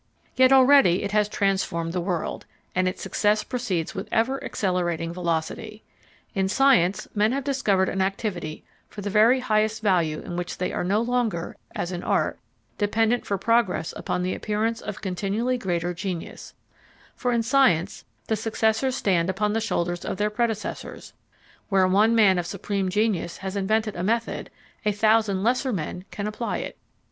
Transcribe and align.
Yet 0.35 0.51
already 0.51 1.03
it 1.03 1.11
has 1.11 1.29
transformed 1.29 1.93
the 1.93 2.01
world, 2.01 2.47
and 2.73 2.87
its 2.87 3.03
success 3.03 3.43
proceeds 3.43 3.93
with 3.93 4.09
ever 4.11 4.43
accelerating 4.43 5.13
velocity. 5.13 5.83
In 6.33 6.49
science 6.49 7.07
men 7.13 7.33
have 7.33 7.43
discovered 7.43 7.87
an 7.87 8.01
activity 8.01 8.63
of 8.97 9.03
the 9.03 9.11
very 9.11 9.41
highest 9.41 9.83
value 9.83 10.19
in 10.21 10.35
which 10.37 10.57
they 10.57 10.73
are 10.73 10.83
no 10.83 11.01
longer, 11.01 11.55
as 11.75 11.91
in 11.91 12.01
art, 12.01 12.39
dependent 12.79 13.27
for 13.27 13.37
progress 13.37 13.93
upon 13.95 14.23
the 14.23 14.33
appearance 14.33 14.81
of 14.81 15.01
continually 15.01 15.59
greater 15.59 15.93
genius, 15.93 16.55
for 17.15 17.31
in 17.31 17.43
science 17.43 18.03
the 18.25 18.35
successors 18.35 18.95
stand 18.95 19.29
upon 19.29 19.53
the 19.53 19.61
shoulders 19.61 20.03
of 20.03 20.17
their 20.17 20.31
predecessors; 20.31 21.13
where 21.69 21.87
one 21.87 22.15
man 22.15 22.39
of 22.39 22.47
supreme 22.47 22.89
genius 22.89 23.37
has 23.37 23.55
invented 23.55 23.95
a 23.95 24.01
method, 24.01 24.49
a 24.83 24.91
thousand 24.91 25.43
lesser 25.43 25.71
men 25.71 26.05
can 26.09 26.25
apply 26.25 26.57
it. 26.57 26.75